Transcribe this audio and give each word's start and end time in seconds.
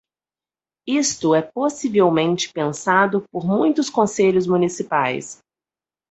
Isto 0.87 1.35
é 1.35 1.43
possivelmente 1.43 2.51
pensado 2.51 3.23
por 3.31 3.45
muitos 3.45 3.87
conselhos 3.87 4.47
municipais. 4.47 5.37